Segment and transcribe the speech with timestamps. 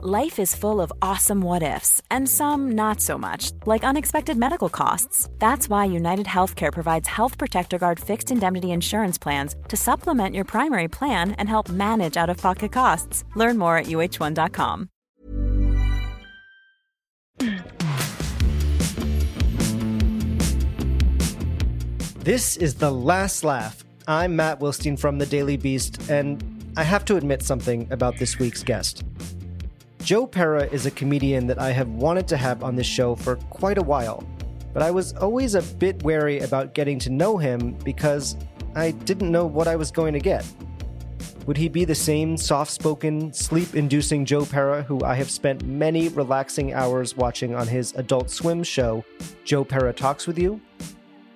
[0.00, 4.68] Life is full of awesome what ifs, and some not so much, like unexpected medical
[4.68, 5.28] costs.
[5.40, 10.44] That's why United Healthcare provides Health Protector Guard fixed indemnity insurance plans to supplement your
[10.44, 13.24] primary plan and help manage out of pocket costs.
[13.34, 14.88] Learn more at uh1.com.
[22.20, 23.82] This is The Last Laugh.
[24.06, 26.40] I'm Matt Wilstein from The Daily Beast, and
[26.76, 29.02] I have to admit something about this week's guest.
[30.02, 33.36] Joe Pera is a comedian that I have wanted to have on this show for
[33.50, 34.24] quite a while,
[34.72, 38.36] but I was always a bit wary about getting to know him because
[38.74, 40.46] I didn't know what I was going to get.
[41.46, 45.64] Would he be the same soft spoken, sleep inducing Joe Pera who I have spent
[45.64, 49.04] many relaxing hours watching on his Adult Swim show,
[49.44, 50.60] Joe Pera Talks with You?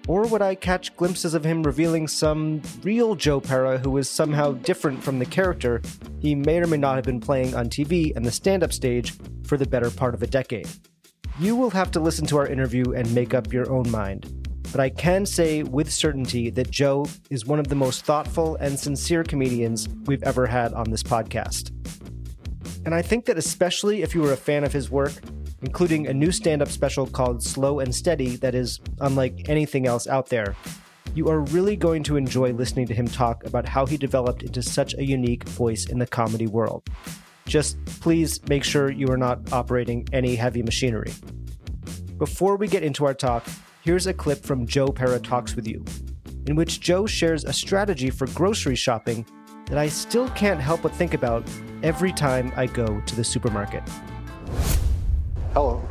[0.08, 4.52] Or would I catch glimpses of him revealing some real Joe Pera who is somehow
[4.52, 5.80] different from the character
[6.20, 9.14] he may or may not have been playing on TV and the stand up stage
[9.44, 10.68] for the better part of a decade?
[11.38, 14.26] You will have to listen to our interview and make up your own mind.
[14.72, 18.78] But I can say with certainty that Joe is one of the most thoughtful and
[18.78, 21.70] sincere comedians we've ever had on this podcast.
[22.84, 25.12] And I think that especially if you were a fan of his work,
[25.62, 30.06] including a new stand up special called Slow and Steady that is unlike anything else
[30.06, 30.54] out there.
[31.14, 34.62] You are really going to enjoy listening to him talk about how he developed into
[34.62, 36.88] such a unique voice in the comedy world.
[37.46, 41.12] Just please make sure you are not operating any heavy machinery.
[42.18, 43.44] Before we get into our talk,
[43.82, 45.84] here's a clip from Joe Pera Talks with You,
[46.46, 49.26] in which Joe shares a strategy for grocery shopping
[49.66, 51.44] that I still can't help but think about
[51.82, 53.82] every time I go to the supermarket.
[55.54, 55.82] Hello,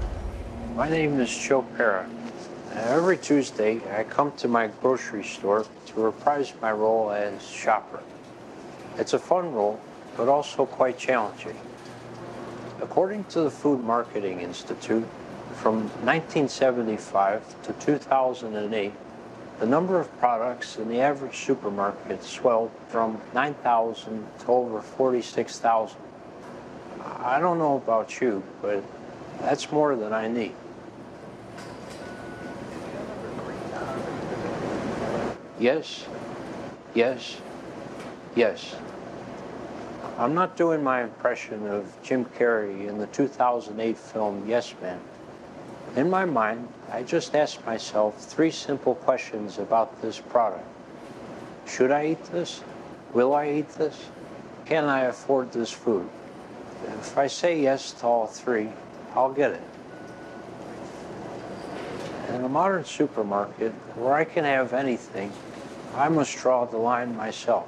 [0.75, 2.09] my name is Joe Pera.
[2.73, 7.99] Every Tuesday, I come to my grocery store to reprise my role as shopper.
[8.97, 9.79] It's a fun role,
[10.17, 11.55] but also quite challenging.
[12.81, 15.07] According to the Food Marketing Institute,
[15.53, 18.91] from 1975 to 2008,
[19.59, 25.99] the number of products in the average supermarket swelled from 9,000 to over 46,000.
[27.19, 28.83] I don't know about you, but
[29.41, 30.53] that's more than I need.
[35.59, 36.05] Yes,
[36.95, 37.37] yes,
[38.35, 38.75] yes.
[40.17, 44.99] I'm not doing my impression of Jim Carrey in the 2008 film Yes Man.
[45.95, 50.67] In my mind, I just asked myself three simple questions about this product.
[51.67, 52.63] Should I eat this?
[53.13, 54.09] Will I eat this?
[54.65, 56.07] Can I afford this food?
[56.87, 58.69] If I say yes to all three,
[59.13, 59.61] I'll get it.
[62.29, 65.31] In a modern supermarket, where I can have anything,
[65.95, 67.67] I must draw the line myself.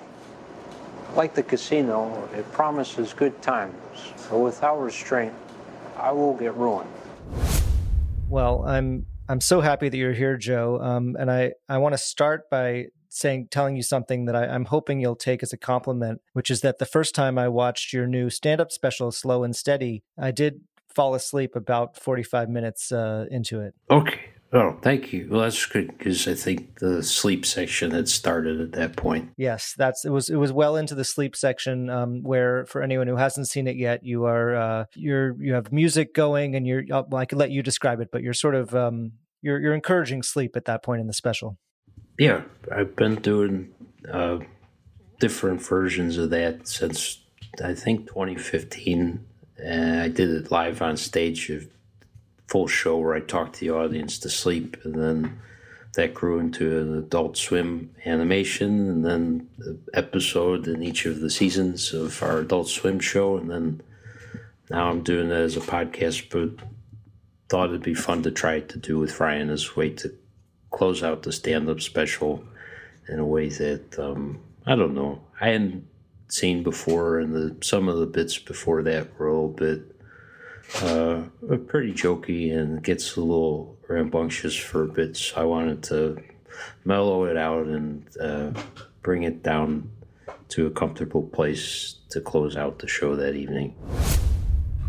[1.15, 3.75] Like the casino, it promises good times,
[4.29, 5.33] but without restraint,
[5.97, 6.89] I will get ruined.
[8.29, 10.79] Well, I'm I'm so happy that you're here, Joe.
[10.81, 14.65] Um, and I I want to start by saying telling you something that I, I'm
[14.65, 18.07] hoping you'll take as a compliment, which is that the first time I watched your
[18.07, 20.61] new stand-up special, Slow and Steady, I did
[20.95, 23.73] fall asleep about 45 minutes uh, into it.
[23.89, 24.19] Okay.
[24.53, 25.27] Oh, thank you.
[25.31, 29.31] Well, that's good because I think the sleep section had started at that point.
[29.35, 33.07] Yes, that's it was it was well into the sleep section um, where for anyone
[33.07, 36.83] who hasn't seen it yet, you are uh, you're you have music going and you're
[36.87, 40.21] well, I could let you describe it, but you're sort of um, you're you're encouraging
[40.21, 41.57] sleep at that point in the special.
[42.19, 43.73] Yeah, I've been doing
[44.11, 44.37] uh,
[45.19, 47.21] different versions of that since
[47.63, 49.25] I think 2015
[49.57, 51.61] and I did it live on stage, a
[52.47, 55.39] full show where I talked to the audience to sleep, and then
[55.95, 61.29] that grew into an Adult Swim animation, and then the episode in each of the
[61.29, 63.81] seasons of our Adult Swim show, and then
[64.69, 66.65] now I'm doing it as a podcast, but
[67.49, 70.11] thought it'd be fun to try to do with Ryan as a way to
[70.71, 72.43] close out the stand-up special
[73.07, 75.21] in a way that um, I don't know.
[75.39, 75.85] I hadn't
[76.33, 79.95] seen before, and the some of the bits before that were a little bit
[80.81, 81.21] uh,
[81.67, 85.33] pretty jokey and gets a little rambunctious for bits.
[85.35, 86.17] I wanted to
[86.85, 88.51] mellow it out and uh,
[89.01, 89.91] bring it down
[90.49, 93.75] to a comfortable place to close out the show that evening.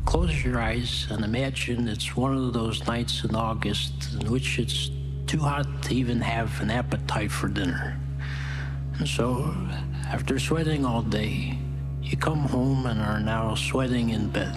[0.05, 4.91] Close your eyes and imagine it's one of those nights in August in which it's
[5.27, 7.99] too hot to even have an appetite for dinner.
[8.99, 9.55] And so
[10.15, 11.59] after sweating all day,
[12.01, 14.55] you come home and are now sweating in bed.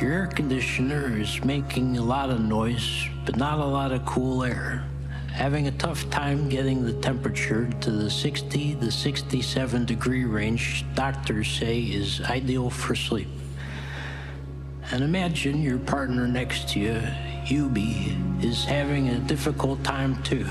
[0.00, 4.42] Your air conditioner is making a lot of noise, but not a lot of cool
[4.42, 4.86] air.
[5.32, 11.50] Having a tough time getting the temperature to the 60 to 67 degree range doctors
[11.50, 13.28] say is ideal for sleep.
[14.92, 17.02] And imagine your partner next to you,
[17.44, 20.46] Hubie, is having a difficult time too.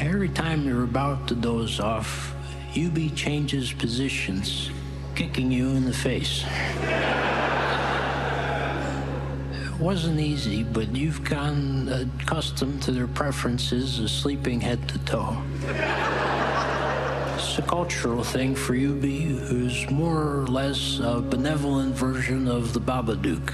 [0.00, 2.34] Every time you're about to doze off,
[2.72, 4.70] Hubie changes positions,
[5.14, 6.44] kicking you in the face.
[9.52, 15.40] It wasn't easy, but you've gotten accustomed to their preferences of sleeping head to toe.
[17.36, 22.80] It's a cultural thing for Hubie, who's more or less a benevolent version of the
[22.80, 23.52] Babadook.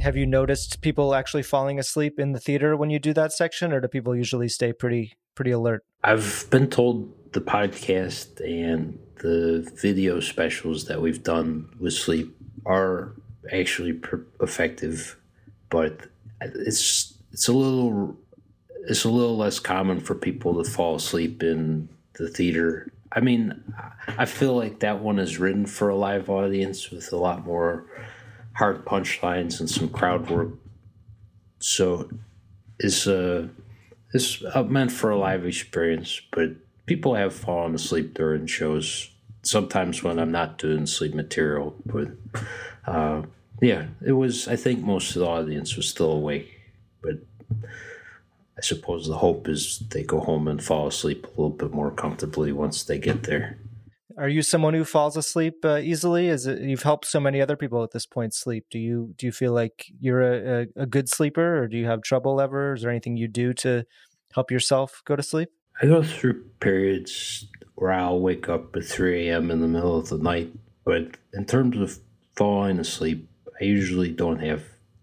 [0.00, 3.70] Have you noticed people actually falling asleep in the theater when you do that section,
[3.70, 5.84] or do people usually stay pretty pretty alert?
[6.02, 13.12] I've been told the podcast and the video specials that we've done with sleep are
[13.52, 15.18] actually per- effective,
[15.68, 16.00] but
[16.40, 18.16] it's it's a little
[18.88, 22.90] it's a little less common for people to fall asleep in the theater.
[23.12, 23.62] I mean,
[24.06, 27.84] I feel like that one is written for a live audience with a lot more
[28.60, 30.50] hard punchlines and some crowd work.
[31.60, 32.10] So
[32.78, 33.48] it's uh
[34.12, 36.50] it's meant for a live experience, but
[36.86, 39.10] people have fallen asleep during shows.
[39.42, 42.08] Sometimes when I'm not doing sleep material, but
[42.86, 43.22] uh,
[43.62, 44.48] yeah, it was.
[44.48, 46.60] I think most of the audience was still awake,
[47.00, 47.16] but
[48.58, 51.90] I suppose the hope is they go home and fall asleep a little bit more
[51.90, 53.56] comfortably once they get there.
[54.20, 56.28] Are you someone who falls asleep uh, easily?
[56.28, 58.66] Is it, you've helped so many other people at this point sleep?
[58.70, 61.86] Do you do you feel like you're a, a, a good sleeper, or do you
[61.86, 62.74] have trouble ever?
[62.74, 63.86] Is there anything you do to
[64.34, 65.48] help yourself go to sleep?
[65.80, 67.46] I go through periods
[67.76, 69.50] where I'll wake up at 3 a.m.
[69.50, 70.52] in the middle of the night,
[70.84, 71.98] but in terms of
[72.36, 73.26] falling asleep,
[73.58, 74.62] I usually don't have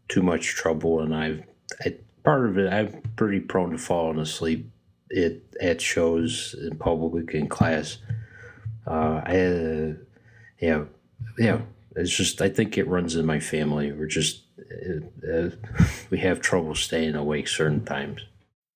[0.10, 1.44] too much trouble, and I've
[1.84, 4.70] I, part of it I'm pretty prone to falling asleep
[5.18, 7.98] at at shows in public in class.
[8.88, 9.94] Uh, I uh,
[10.62, 10.86] yeah
[11.38, 11.62] yeah
[11.96, 13.92] it's just I think it runs in my family.
[13.92, 15.50] We're just uh, uh
[16.10, 18.26] we have trouble staying awake certain times.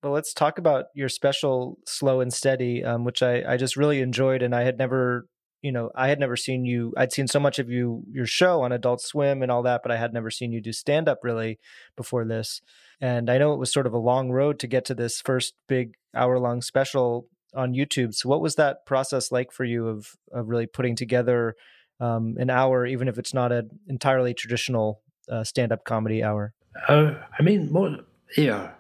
[0.04, 4.02] Well, let's talk about your special "Slow and Steady," um, which I, I just really
[4.02, 5.28] enjoyed, and I had never
[5.62, 6.94] you know, I had never seen you.
[6.98, 9.92] I'd seen so much of you, your show on Adult Swim and all that, but
[9.92, 11.60] I had never seen you do stand up really
[11.96, 12.62] before this.
[13.00, 15.54] And I know it was sort of a long road to get to this first
[15.68, 18.14] big hour long special on YouTube.
[18.14, 21.56] So, what was that process like for you of of really putting together
[22.00, 26.54] um, an hour, even if it's not an entirely traditional uh, stand up comedy hour?
[26.88, 28.04] Uh, I mean, mo-
[28.38, 28.72] yeah,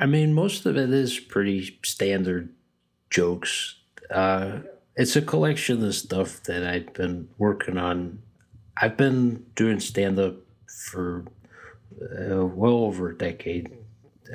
[0.00, 2.54] I mean, most of it is pretty standard
[3.08, 3.76] jokes.
[4.10, 4.58] Uh,
[4.96, 8.20] it's a collection of stuff that I've been working on.
[8.76, 11.24] I've been doing stand up for
[12.00, 13.70] uh, well over a decade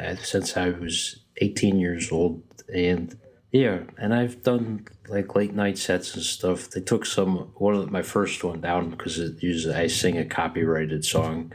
[0.02, 2.42] uh, since I was 18 years old.
[2.74, 3.18] And
[3.56, 6.72] yeah, and I've done like late night sets and stuff.
[6.72, 10.26] They took some, one of my first one down because it uses, I sing a
[10.26, 11.54] copyrighted song.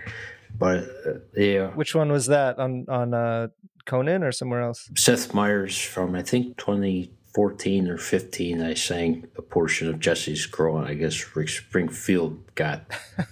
[0.58, 1.68] But uh, yeah.
[1.68, 3.48] Which one was that on, on uh,
[3.84, 4.88] Conan or somewhere else?
[4.96, 10.46] Seth Meyers from, I think, twenty fourteen or 15, I sang a portion of Jessie's
[10.46, 12.80] Girl, and I guess Rick Springfield got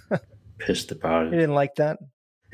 [0.59, 1.33] pissed about it.
[1.33, 1.97] He didn't like that?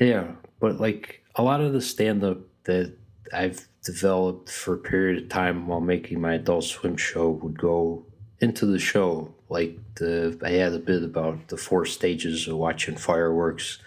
[0.00, 0.28] Yeah,
[0.60, 2.96] but like a lot of the stand up that
[3.32, 8.04] I've developed for a period of time while making my Adult Swim show would go
[8.40, 9.34] into the show.
[9.48, 13.78] Like the, I had a bit about the four stages of watching fireworks.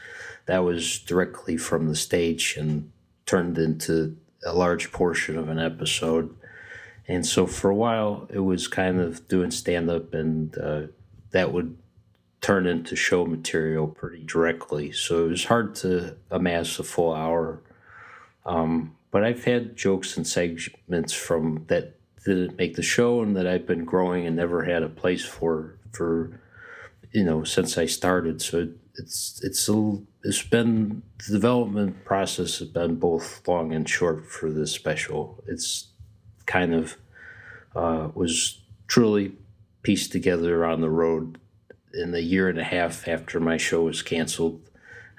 [0.46, 2.92] That was directly from the stage and
[3.26, 6.36] turned into a large portion of an episode
[7.10, 10.82] and so for a while, it was kind of doing stand up, and uh,
[11.32, 11.76] that would
[12.40, 14.92] turn into show material pretty directly.
[14.92, 17.64] So it was hard to amass a full hour.
[18.46, 23.48] Um, but I've had jokes and segments from that didn't make the show and that
[23.48, 26.40] I've been growing and never had a place for for
[27.12, 28.42] you know since I started.
[28.42, 34.26] So it's it's a, it's been the development process has been both long and short
[34.26, 35.44] for this special.
[35.48, 35.88] It's
[36.46, 36.98] kind of
[37.76, 39.34] uh, was truly
[39.84, 41.40] pieced together on the road
[41.94, 44.62] in the year and a half after my show was canceled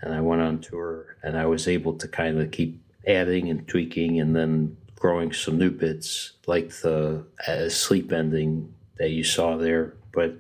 [0.03, 3.67] and I went on tour and I was able to kind of keep adding and
[3.67, 9.57] tweaking and then growing some new bits like the uh, sleep ending that you saw
[9.57, 10.37] there but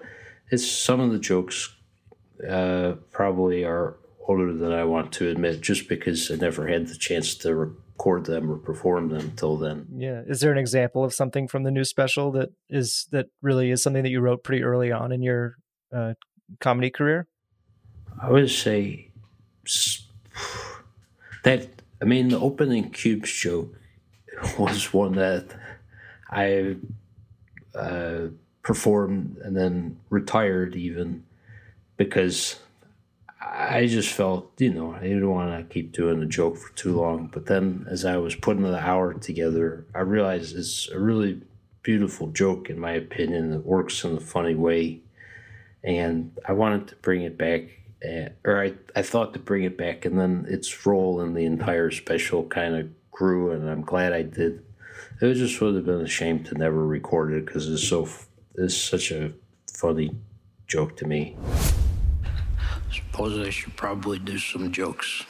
[0.50, 1.74] it's some of the jokes
[2.48, 6.96] uh, probably are older than I want to admit just because I never had the
[6.96, 9.86] chance to record them or perform them till then.
[9.96, 10.22] Yeah.
[10.26, 13.82] Is there an example of something from the new special that is that really is
[13.82, 15.56] something that you wrote pretty early on in your
[15.92, 16.14] uh,
[16.60, 17.26] comedy career?
[18.22, 19.10] I would say
[21.44, 23.74] that I mean the opening cubes joke
[24.58, 25.46] was one that
[26.30, 26.76] I
[27.74, 28.28] uh,
[28.62, 31.24] performed and then retired even
[31.96, 32.60] because
[33.40, 37.00] I just felt, you know, I didn't want to keep doing the joke for too
[37.00, 37.28] long.
[37.32, 41.40] But then as I was putting the hour together, I realized it's a really
[41.82, 45.00] beautiful joke, in my opinion, that works in a funny way.
[45.82, 49.76] And I wanted to bring it back, uh, or I, I thought to bring it
[49.76, 54.12] back, and then its role in the entire special kind of grew, and I'm glad
[54.12, 54.64] I did.
[55.20, 58.08] It just would have been a shame to never record it because it's so
[58.54, 59.32] it's such a
[59.72, 60.16] funny
[60.66, 61.36] joke to me.
[62.92, 65.24] Suppose I should probably do some jokes.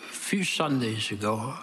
[0.00, 1.54] A few Sundays ago,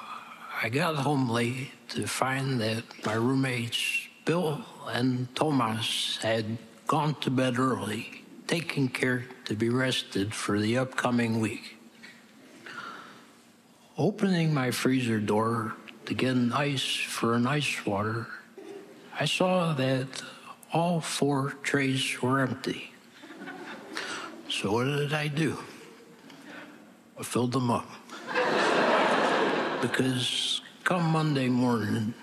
[0.62, 7.32] I got home late to find that my roommates, Bill and Thomas, had gone to
[7.32, 11.78] bed early, taking care to be rested for the upcoming week.
[13.98, 15.74] Opening my freezer door
[16.06, 18.28] to get an ice for an ice water,
[19.20, 20.22] I saw that
[20.74, 22.92] all four trays were empty.
[24.50, 25.58] So what did I do?
[27.18, 27.90] I filled them up.
[29.82, 32.14] because come Monday morning,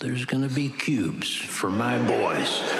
[0.00, 2.79] there's going to be cubes for my boys.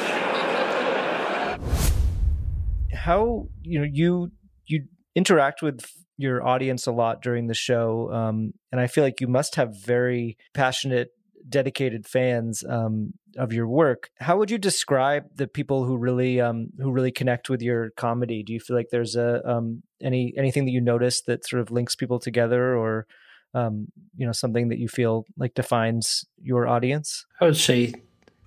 [3.10, 4.30] How you know you
[4.66, 4.84] you
[5.16, 5.84] interact with
[6.16, 9.74] your audience a lot during the show, um, and I feel like you must have
[9.84, 11.08] very passionate
[11.48, 14.10] dedicated fans um, of your work.
[14.20, 18.44] How would you describe the people who really um, who really connect with your comedy?
[18.44, 21.72] Do you feel like there's a um, any anything that you notice that sort of
[21.72, 23.08] links people together, or
[23.54, 27.26] um, you know something that you feel like defines your audience?
[27.40, 27.92] I would say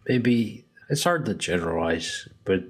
[0.08, 2.64] maybe it's hard to generalize, but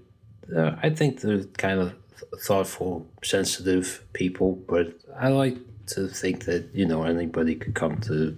[0.56, 1.94] uh, I think they're kind of
[2.42, 4.56] thoughtful, sensitive people.
[4.68, 5.58] But I like
[5.88, 8.38] to think that you know anybody could come to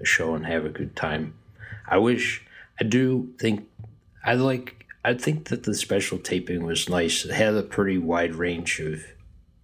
[0.00, 1.34] a show and have a good time.
[1.88, 2.44] I wish
[2.80, 3.68] I do think
[4.24, 7.24] I like I think that the special taping was nice.
[7.24, 9.02] It had a pretty wide range of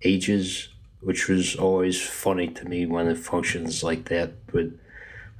[0.02, 0.68] ages,
[1.00, 4.46] which was always funny to me when it functions like that.
[4.46, 4.68] But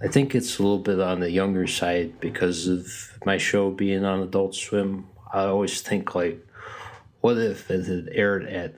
[0.02, 4.04] I think it's a little bit on the younger side because of my show being
[4.04, 5.06] on Adult Swim.
[5.32, 6.46] I always think like,
[7.20, 8.76] what if it had aired at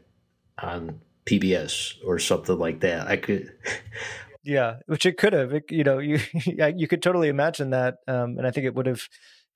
[0.63, 3.07] on PBS or something like that?
[3.07, 3.53] I could
[4.49, 5.53] Yeah, which it could have.
[5.53, 6.21] It, you know, you
[6.77, 9.03] you could totally imagine that, um, and I think it would have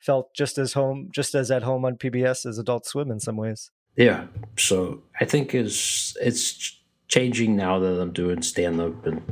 [0.01, 3.37] felt just as home, just as at home on PBS as Adult Swim in some
[3.37, 3.71] ways.
[3.97, 4.27] Yeah,
[4.59, 9.23] so I think it's it's changing now that I'm doing stand up, and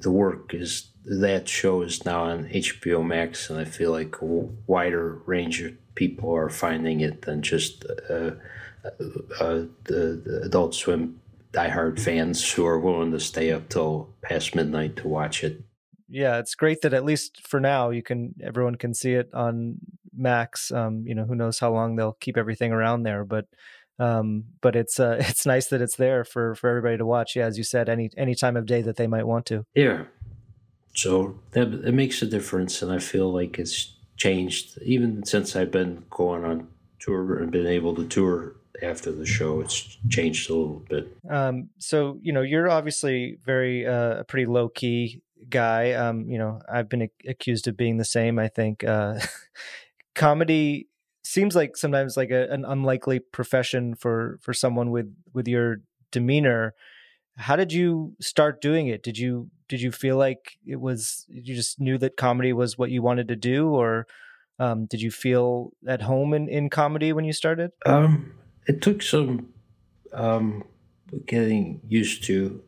[0.00, 4.26] the work is that show is now on HBO Max, and I feel like a
[4.26, 8.30] wider range of people are finding it than just uh,
[8.82, 8.90] uh,
[9.38, 11.20] uh, the, the Adult Swim
[11.52, 15.62] diehard fans who are willing to stay up till past midnight to watch it.
[16.08, 19.76] Yeah, it's great that at least for now you can everyone can see it on
[20.16, 20.72] Max.
[20.72, 23.44] Um, you know, who knows how long they'll keep everything around there, but
[23.98, 27.36] um, but it's uh, it's nice that it's there for for everybody to watch.
[27.36, 29.66] Yeah, as you said, any any time of day that they might want to.
[29.74, 30.04] Yeah,
[30.94, 35.70] so that it makes a difference, and I feel like it's changed even since I've
[35.70, 40.54] been going on tour and been able to tour after the show it's changed a
[40.54, 41.16] little bit.
[41.28, 45.92] Um, so you know you're obviously very uh, a pretty low key guy.
[45.92, 49.18] Um, you know i've been accused of being the same i think uh,
[50.14, 50.90] comedy
[51.30, 55.78] seems like sometimes like a, an unlikely profession for for someone with with your
[56.10, 56.74] demeanor.
[57.36, 59.02] How did you start doing it?
[59.02, 62.90] Did you did you feel like it was you just knew that comedy was what
[62.90, 64.06] you wanted to do or
[64.58, 68.34] um, did you feel at home in, in comedy when you started um,
[68.66, 69.48] it took some
[70.12, 70.64] um,
[71.26, 72.62] getting used to.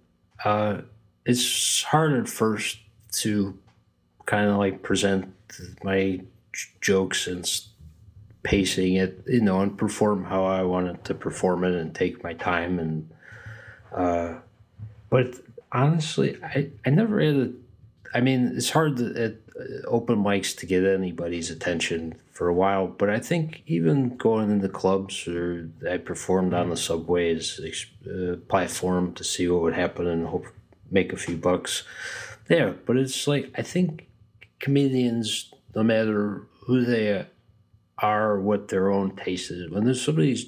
[0.45, 0.83] Uh,
[1.25, 2.79] it's hard at first
[3.13, 3.59] to
[4.27, 5.33] kind of like present
[5.85, 6.21] my
[6.81, 7.49] jokes and
[8.43, 12.35] pacing it, you know, and perform how I wanted to perform it and take my
[12.35, 12.79] time.
[12.79, 13.11] And,
[13.95, 14.35] uh,
[15.11, 15.35] but
[15.73, 17.53] honestly, I, I never had a,
[18.15, 19.35] I mean, it's hard to, at
[19.87, 22.87] open mics to get anybody's attention for a while.
[22.87, 27.61] But I think even going into clubs or I performed on the subways
[28.07, 30.47] uh, platform to see what would happen and hope
[30.91, 31.85] make a few bucks
[32.47, 32.73] there.
[32.73, 34.09] But it's like I think
[34.59, 37.27] comedians, no matter who they
[37.99, 40.47] are, what their own taste is, when there's somebody's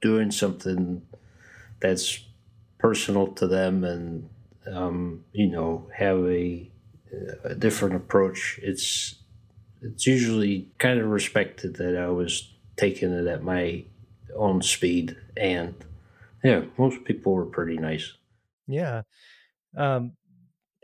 [0.00, 1.02] doing something
[1.80, 2.20] that's
[2.78, 4.28] personal to them and
[4.70, 6.70] um, you know have a,
[7.44, 9.16] a different approach, it's
[9.82, 13.84] it's usually kind of respected that I was taking it at my
[14.34, 15.16] own speed.
[15.36, 15.74] And
[16.42, 18.12] yeah, most people were pretty nice.
[18.66, 19.02] Yeah.
[19.76, 20.12] Um,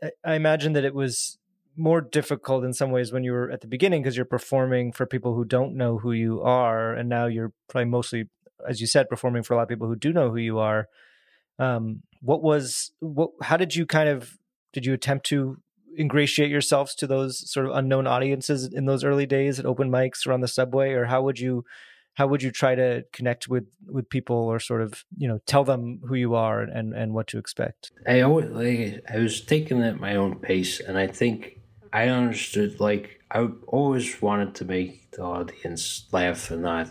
[0.02, 1.38] I, I imagine that it was
[1.76, 5.06] more difficult in some ways when you were at the beginning because you're performing for
[5.06, 8.28] people who don't know who you are, and now you're probably mostly,
[8.68, 10.88] as you said, performing for a lot of people who do know who you are.
[11.60, 13.30] Um, what was what?
[13.42, 14.38] How did you kind of
[14.72, 15.58] did you attempt to
[15.98, 20.26] ingratiate yourselves to those sort of unknown audiences in those early days at open mics
[20.26, 21.64] or on the subway, or how would you?
[22.14, 25.64] how would you try to connect with with people or sort of you know tell
[25.64, 29.78] them who you are and and what to expect i always like i was taking
[29.78, 31.60] it at my own pace and i think
[31.92, 36.90] i understood like i always wanted to make the audience laugh and not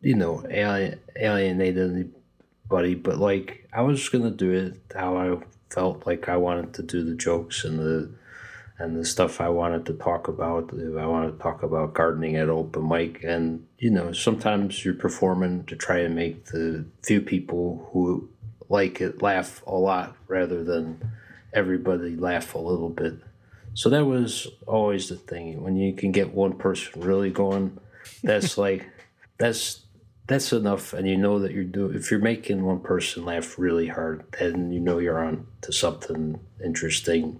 [0.00, 1.76] you know alien, alienate
[2.70, 5.36] anybody but like i was gonna do it how i
[5.70, 8.10] felt like i wanted to do the jokes and the
[8.78, 10.70] and the stuff I wanted to talk about.
[10.72, 15.64] I wanted to talk about gardening at open mic, and you know, sometimes you're performing
[15.64, 18.28] to try and make the few people who
[18.68, 21.10] like it laugh a lot rather than
[21.52, 23.14] everybody laugh a little bit.
[23.74, 25.62] So that was always the thing.
[25.62, 27.78] When you can get one person really going,
[28.22, 28.86] that's like
[29.38, 29.85] that's
[30.28, 33.88] that's enough and you know that you're doing if you're making one person laugh really
[33.88, 37.38] hard then you know you're on to something interesting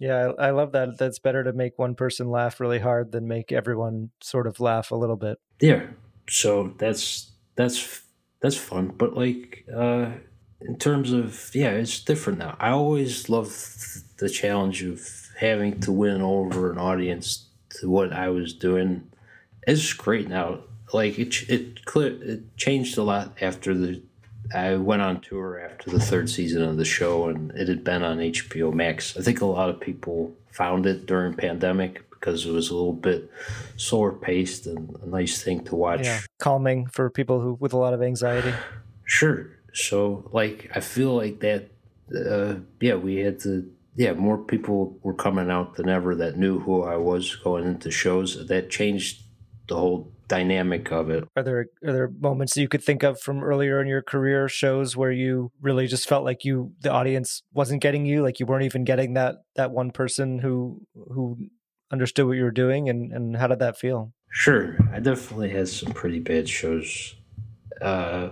[0.00, 0.96] yeah, I, I love that.
[0.98, 4.90] That's better to make one person laugh really hard than make everyone sort of laugh
[4.90, 5.38] a little bit.
[5.60, 5.86] Yeah.
[6.28, 8.00] So that's that's
[8.40, 8.94] that's fun.
[8.96, 10.12] But like uh
[10.62, 12.56] in terms of yeah, it's different now.
[12.58, 15.06] I always loved the challenge of
[15.38, 17.48] having to win over an audience
[17.80, 19.12] to what I was doing.
[19.66, 20.60] It's great now.
[20.92, 24.02] Like it it clear it changed a lot after the
[24.54, 28.02] I went on tour after the third season of the show, and it had been
[28.02, 29.16] on HBO Max.
[29.16, 32.92] I think a lot of people found it during pandemic because it was a little
[32.92, 33.30] bit
[33.76, 36.04] slower paced and a nice thing to watch.
[36.04, 38.52] Yeah, calming for people who with a lot of anxiety.
[39.04, 39.50] Sure.
[39.72, 41.68] So, like, I feel like that.
[42.14, 43.70] Uh, yeah, we had to.
[43.96, 47.90] Yeah, more people were coming out than ever that knew who I was going into
[47.90, 48.46] shows.
[48.48, 49.22] That changed
[49.68, 51.24] the whole dynamic of it.
[51.36, 54.48] Are there are there moments that you could think of from earlier in your career
[54.48, 58.46] shows where you really just felt like you the audience wasn't getting you, like you
[58.46, 61.36] weren't even getting that that one person who who
[61.92, 64.12] understood what you were doing and and how did that feel?
[64.30, 64.78] Sure.
[64.92, 67.16] I definitely had some pretty bad shows
[67.82, 68.30] uh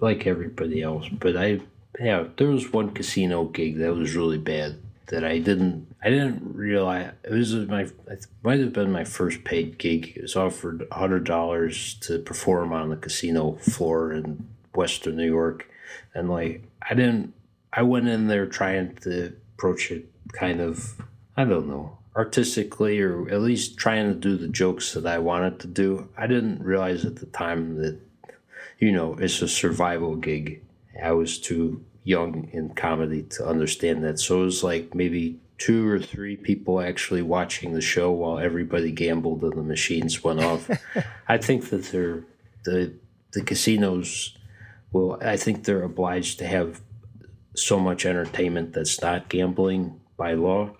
[0.00, 1.60] like everybody else, but I
[2.00, 6.54] yeah, there was one casino gig that was really bad that I didn't I didn't
[6.54, 10.12] realize it was my it might have been my first paid gig.
[10.16, 15.68] It was offered hundred dollars to perform on the casino floor in Western New York,
[16.14, 17.34] and like I didn't.
[17.72, 20.94] I went in there trying to approach it kind of
[21.36, 25.58] I don't know artistically or at least trying to do the jokes that I wanted
[25.60, 26.08] to do.
[26.16, 27.98] I didn't realize at the time that
[28.78, 30.62] you know it's a survival gig.
[31.02, 34.18] I was too young in comedy to understand that.
[34.18, 38.90] So it was like maybe two or three people actually watching the show while everybody
[38.90, 40.68] gambled and the machines went off.
[41.28, 42.24] I think that they're
[42.64, 42.94] the
[43.32, 44.36] the casinos
[44.92, 46.80] well I think they're obliged to have
[47.54, 50.70] so much entertainment that's not gambling by law.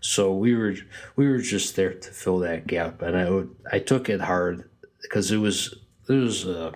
[0.00, 0.74] So we were
[1.16, 4.68] we were just there to fill that gap, and I would, I took it hard
[5.02, 5.74] because it was
[6.08, 6.46] it was.
[6.46, 6.72] Uh,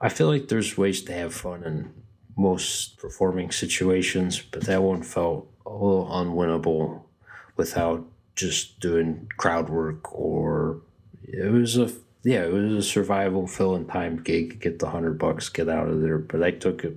[0.00, 1.92] I feel like there's ways to have fun and
[2.38, 7.02] most performing situations, but that one felt a little unwinnable
[7.56, 10.80] without just doing crowd work or
[11.24, 11.90] it was a
[12.22, 15.88] yeah it was a survival fill in time gig get the hundred bucks get out
[15.88, 16.96] of there but i took it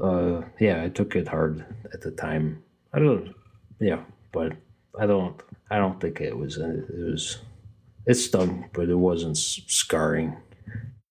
[0.00, 2.62] uh yeah i took it hard at the time.
[2.92, 3.34] I don't
[3.78, 4.52] yeah but
[4.98, 7.38] i don't i don't think it was it was
[8.06, 10.36] it stung but it wasn't scarring.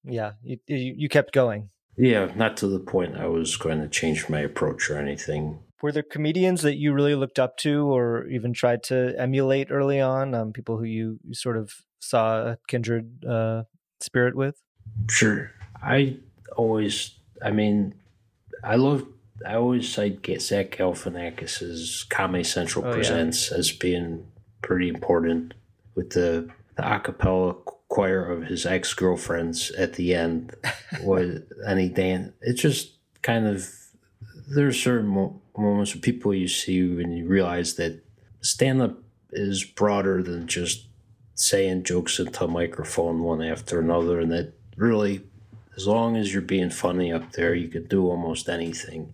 [0.04, 4.30] Yeah you you kept going yeah, not to the point I was going to change
[4.30, 5.60] my approach or anything.
[5.82, 10.00] Were there comedians that you really looked up to or even tried to emulate early
[10.00, 10.34] on?
[10.34, 13.64] Um, people who you, you sort of saw a kindred uh,
[14.00, 14.62] spirit with?
[15.10, 15.52] Sure.
[15.84, 16.18] I
[16.56, 17.96] always, I mean,
[18.64, 19.06] I love,
[19.46, 23.58] I always cite Zach Galifianakis's Comedy Central oh, Presents yeah.
[23.58, 24.26] as being
[24.62, 25.54] pretty important
[25.96, 27.58] with the, the acapella
[27.90, 30.56] choir of his ex girlfriends at the end
[31.04, 33.68] was any dan it's just kind of
[34.48, 38.02] there's certain mo- moments of people you see when you realize that
[38.42, 38.98] stand up
[39.32, 40.88] is broader than just
[41.36, 45.22] saying jokes into a microphone one after another and that really
[45.80, 49.14] as long as you're being funny up there you could do almost anything.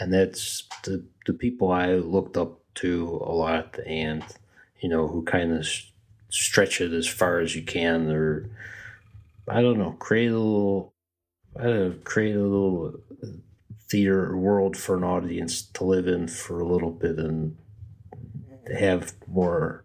[0.00, 4.24] And that's the the people I looked up to a lot and
[4.80, 5.68] you know who kind of
[6.30, 8.48] stretch it as far as you can, or
[9.48, 10.92] I don't know, create a little,
[11.58, 13.26] I don't know, create a little uh,
[13.88, 17.56] theater world for an audience to live in for a little bit, and
[18.66, 19.84] to have more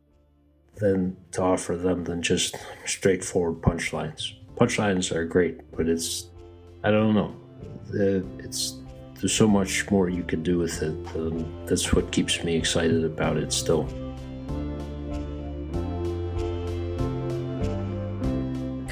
[0.75, 4.33] than to offer them than just straightforward punchlines.
[4.55, 6.27] Punchlines are great, but it's
[6.83, 7.35] I don't know.
[7.93, 8.77] Uh, it's
[9.15, 11.65] there's so much more you could do with it.
[11.65, 13.87] That's what keeps me excited about it still.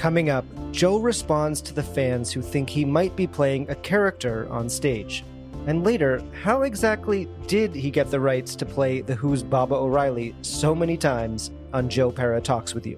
[0.01, 4.47] Coming up, Joe responds to the fans who think he might be playing a character
[4.49, 5.23] on stage.
[5.67, 10.33] And later, how exactly did he get the rights to play The Who's Baba O'Riley
[10.41, 12.97] so many times on Joe Pera Talks with You?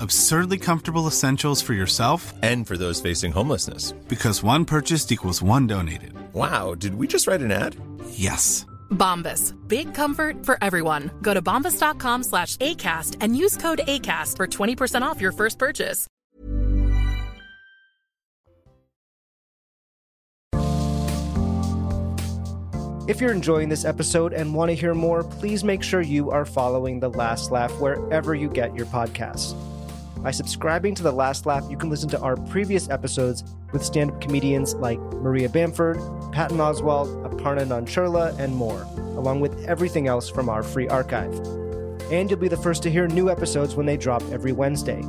[0.00, 3.92] Absurdly comfortable essentials for yourself and for those facing homelessness.
[4.08, 6.12] Because one purchased equals one donated.
[6.34, 7.74] Wow, did we just write an ad?
[8.10, 8.64] Yes.
[8.90, 9.54] Bombas.
[9.66, 11.10] Big comfort for everyone.
[11.22, 16.06] Go to bombas.com slash ACAST and use code ACAST for 20% off your first purchase.
[23.08, 26.44] If you're enjoying this episode and want to hear more, please make sure you are
[26.44, 29.56] following The Last Laugh wherever you get your podcasts.
[30.22, 34.10] By subscribing to The Last Laugh, you can listen to our previous episodes with stand
[34.10, 35.96] up comedians like Maria Bamford,
[36.32, 38.82] Patton Oswalt, Aparna Nancherla, and more,
[39.16, 41.32] along with everything else from our free archive.
[42.10, 45.00] And you'll be the first to hear new episodes when they drop every Wednesday.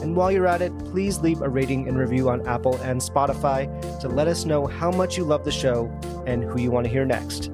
[0.00, 3.68] And while you're at it, please leave a rating and review on Apple and Spotify
[4.00, 5.86] to let us know how much you love the show
[6.26, 7.50] and who you want to hear next.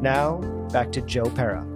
[0.00, 0.38] Now,
[0.72, 1.66] back to Joe Pera.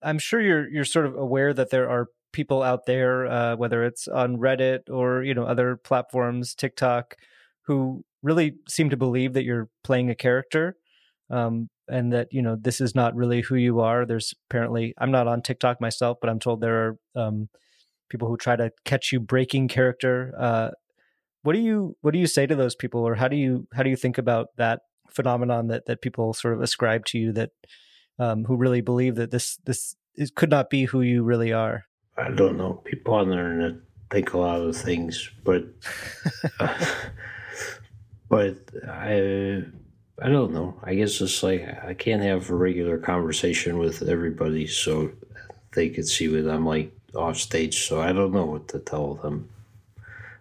[0.00, 3.82] I'm sure you're you're sort of aware that there are people out there, uh, whether
[3.82, 7.16] it's on Reddit or you know other platforms, TikTok,
[7.62, 10.76] who really seem to believe that you're playing a character,
[11.30, 14.06] um, and that you know this is not really who you are.
[14.06, 17.48] There's apparently I'm not on TikTok myself, but I'm told there are um,
[18.08, 20.32] people who try to catch you breaking character.
[20.38, 20.70] Uh,
[21.42, 23.82] what do you what do you say to those people, or how do you how
[23.82, 27.50] do you think about that phenomenon that that people sort of ascribe to you that
[28.20, 29.96] um, who really believe that this this
[30.36, 31.87] could not be who you really are?
[32.18, 32.74] I don't know.
[32.84, 33.74] People on the internet
[34.10, 35.64] think a lot of things, but
[36.60, 36.84] uh,
[38.28, 38.56] but
[38.88, 39.62] I
[40.20, 40.78] I don't know.
[40.82, 45.12] I guess it's like I can't have a regular conversation with everybody, so
[45.74, 47.86] they could see what I'm like off stage.
[47.86, 49.48] So I don't know what to tell them.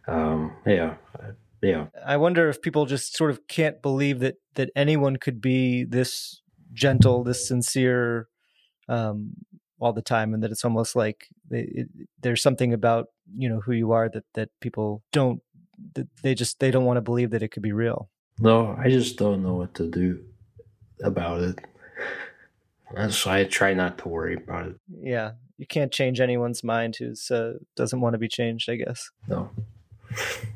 [0.07, 0.95] Um, yeah,
[1.61, 1.87] yeah.
[2.05, 6.41] I wonder if people just sort of can't believe that that anyone could be this
[6.73, 8.29] gentle, this sincere,
[8.89, 9.33] um,
[9.79, 11.87] all the time and that it's almost like it,
[12.21, 15.41] there's something about you know who you are that that people don't
[15.93, 18.09] that they just they don't want to believe that it could be real.
[18.39, 20.23] No i just don't know what to do
[21.03, 21.59] about it.
[22.93, 24.75] That's why i try not to worry about it.
[25.01, 29.09] Yeah you can't change anyone's mind who's uh, doesn't want to be changed i guess.
[29.27, 29.49] No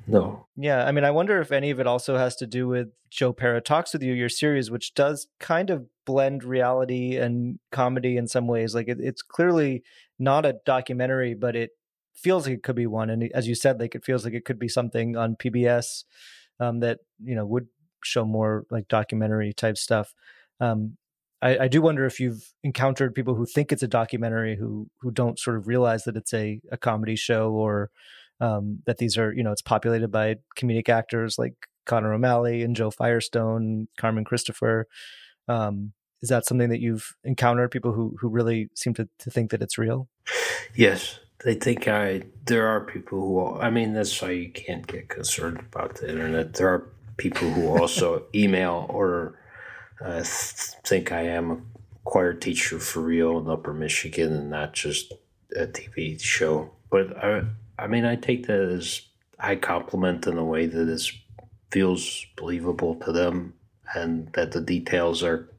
[0.07, 0.47] no.
[0.55, 3.33] Yeah, I mean, I wonder if any of it also has to do with Joe
[3.33, 8.27] Pera Talks with You, your series, which does kind of blend reality and comedy in
[8.27, 8.73] some ways.
[8.73, 9.83] Like it, it's clearly
[10.19, 11.71] not a documentary, but it
[12.15, 13.09] feels like it could be one.
[13.09, 16.03] And as you said, like it feels like it could be something on PBS
[16.59, 17.67] um, that you know would
[18.03, 20.13] show more like documentary type stuff.
[20.59, 20.97] Um,
[21.41, 25.11] I, I, do wonder if you've encountered people who think it's a documentary who who
[25.11, 27.89] don't sort of realize that it's a, a comedy show or
[28.41, 31.53] um, that these are you know it's populated by comedic actors like
[31.85, 34.87] Connor O'Malley and Jo Firestone, Carmen Christopher.
[35.47, 37.71] Um, is that something that you've encountered?
[37.71, 40.09] People who who really seem to, to think that it's real.
[40.75, 42.23] Yes, they think I.
[42.45, 43.59] There are people who.
[43.59, 46.53] I mean, that's why you can't get concerned about the internet.
[46.53, 49.39] There are people who also email or
[50.03, 51.57] uh, think I am a
[52.05, 55.13] choir teacher for real in Upper Michigan and not just
[55.55, 56.71] a TV show.
[56.89, 57.43] But I,
[57.81, 59.01] I mean, I take that as
[59.39, 61.11] I compliment in a way that is
[61.71, 63.53] feels believable to them,
[63.95, 65.49] and that the details are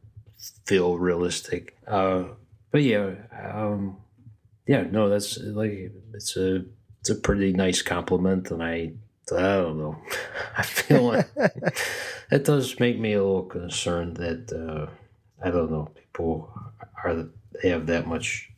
[0.65, 1.77] feel realistic.
[1.87, 2.25] Uh,
[2.71, 3.15] but yeah,
[3.53, 3.97] um,
[4.67, 6.65] yeah, no, that's like it's a
[7.01, 8.93] it's a pretty nice compliment, and I
[9.33, 9.99] I don't know,
[10.57, 11.29] I feel like
[12.31, 14.91] it does make me a little concerned that uh,
[15.45, 16.53] I don't know people
[17.03, 17.27] are
[17.63, 18.52] they have that much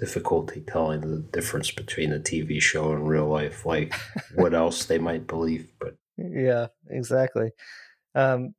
[0.00, 3.94] difficulty telling the difference between a TV show and real life, like
[4.34, 5.70] what else they might believe.
[5.78, 7.50] But yeah, exactly.
[8.14, 8.54] Um,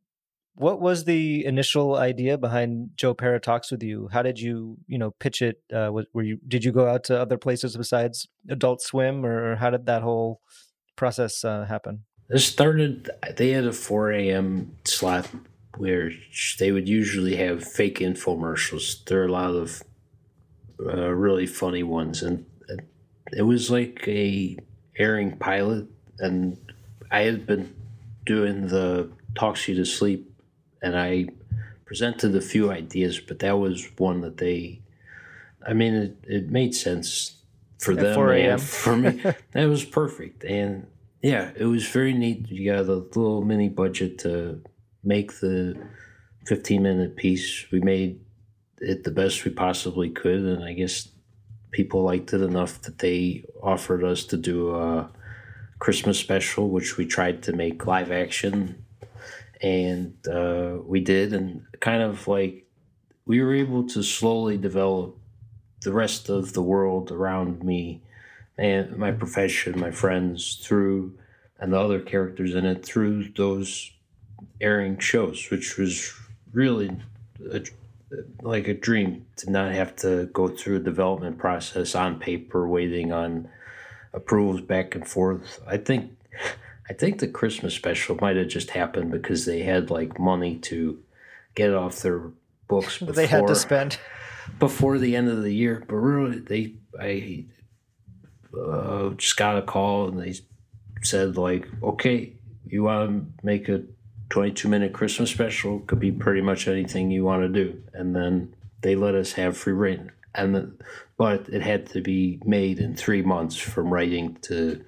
[0.56, 4.10] what was the initial idea behind Joe Pera Talks with You?
[4.12, 5.62] How did you, you know, pitch it?
[5.74, 9.70] Uh, were you did you go out to other places besides Adult Swim, or how
[9.70, 10.42] did that whole
[10.96, 12.04] process uh, happen?
[12.30, 13.10] It started.
[13.36, 14.78] They had a 4 a.m.
[14.86, 15.30] slot
[15.78, 16.12] where
[16.60, 19.04] they would usually have fake infomercials.
[19.06, 19.82] There are a lot of
[20.86, 22.46] uh, really funny ones, and
[23.32, 24.58] it was like a
[24.98, 25.88] airing pilot.
[26.20, 26.58] And
[27.10, 27.74] I had been
[28.26, 30.32] doing the talks you to sleep
[30.82, 31.28] and I
[31.86, 34.82] presented a few ideas, but that was one that they,
[35.68, 37.38] I mean, it, it made sense
[37.80, 39.22] for At them 4 and for me.
[39.52, 40.44] that was perfect.
[40.44, 40.88] And
[41.22, 42.50] yeah, it was very neat.
[42.50, 44.62] You got a little mini budget to
[45.04, 45.78] make the
[46.48, 47.66] 15 minute piece.
[47.72, 48.20] We made
[48.82, 50.40] it the best we possibly could.
[50.40, 51.08] And I guess
[51.72, 55.10] people liked it enough that they offered us to do a
[55.80, 58.84] Christmas special, which we tried to make live action
[59.62, 62.66] and uh, we did, and kind of like
[63.26, 65.18] we were able to slowly develop
[65.82, 68.02] the rest of the world around me
[68.58, 71.18] and my profession, my friends through,
[71.60, 73.92] and the other characters in it through those
[74.60, 76.14] airing shows, which was
[76.54, 76.90] really
[77.52, 77.62] a,
[78.42, 83.12] like a dream to not have to go through a development process on paper, waiting
[83.12, 83.50] on
[84.14, 85.62] approvals back and forth.
[85.68, 86.12] I think
[86.90, 91.02] I think the Christmas special might have just happened because they had like money to
[91.56, 92.32] get off their
[92.68, 92.98] books.
[92.98, 93.98] Before, they had to spend
[94.60, 95.84] before the end of the year.
[95.88, 97.46] But really, they I
[98.58, 100.36] uh, just got a call and they
[101.02, 102.34] said like, okay,
[102.68, 103.84] you want to make a
[104.32, 105.80] 22 minute Christmas special?
[105.82, 109.56] Could be pretty much anything you want to do, and then they let us have
[109.56, 110.12] free reign.
[110.34, 110.72] And the,
[111.18, 114.84] but it had to be made in three months from writing to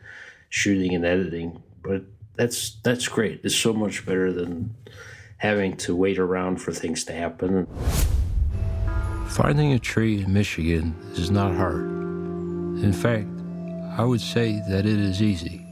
[0.49, 2.03] shooting and editing but
[2.35, 3.41] that's that's great.
[3.43, 4.73] It's so much better than
[5.37, 7.67] having to wait around for things to happen.
[9.27, 11.83] Finding a tree in Michigan is not hard.
[11.83, 13.27] In fact,
[13.97, 15.65] I would say that it is easy.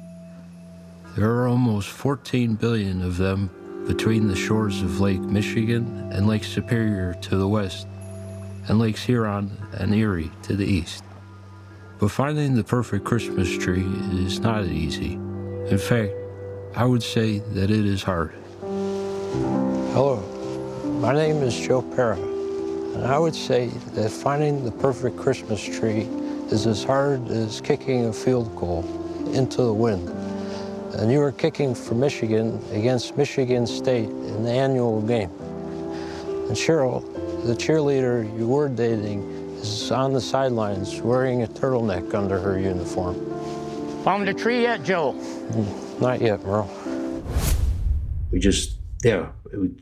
[1.16, 3.50] There are almost 14 billion of them
[3.88, 7.88] between the shores of Lake Michigan and Lake Superior to the west,
[8.67, 11.04] and Lakes Huron and Erie to the east.
[12.00, 15.13] But finding the perfect Christmas tree is not easy.
[15.13, 16.13] In fact,
[16.76, 18.34] I would say that it is hard.
[19.94, 20.22] Hello,
[21.02, 26.08] my name is Joe Pera, and I would say that finding the perfect Christmas tree
[26.52, 28.84] is as hard as kicking a field goal
[29.34, 30.21] into the wind.
[30.95, 35.30] And you were kicking for Michigan against Michigan State in the annual game.
[36.47, 37.01] And Cheryl,
[37.45, 39.21] the cheerleader you were dating,
[39.62, 43.15] is on the sidelines wearing a turtleneck under her uniform.
[44.04, 45.13] Found the tree yet, Joe?
[45.13, 46.69] Hmm, not yet, bro.
[48.32, 49.30] We just, yeah,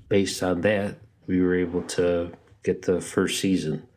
[0.10, 2.32] based on that, we were able to
[2.64, 3.88] get the first season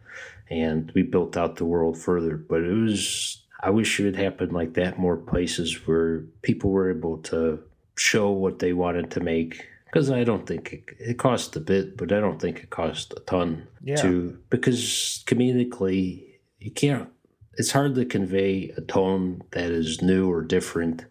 [0.51, 2.37] and we built out the world further.
[2.37, 6.90] But it was, I wish it had happened like that more places where people were
[6.90, 7.62] able to
[7.96, 9.66] show what they wanted to make.
[9.87, 13.12] Because I don't think it, it cost a bit, but I don't think it cost
[13.16, 13.96] a ton yeah.
[13.96, 16.25] to, because comedically,
[16.59, 17.09] you can't
[17.55, 21.05] it's hard to convey a tone that is new or different